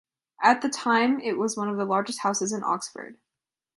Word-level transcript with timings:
At 0.41 0.63
the 0.63 0.69
time 0.69 1.19
it 1.19 1.37
was 1.37 1.55
one 1.55 1.69
of 1.69 1.77
the 1.77 1.85
largest 1.85 2.21
houses 2.21 2.51
in 2.51 2.63
Oxford. 2.63 3.19